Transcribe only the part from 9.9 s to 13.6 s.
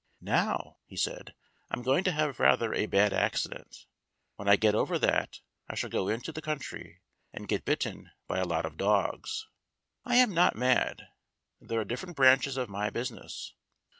I am not mad these are different branches of my business."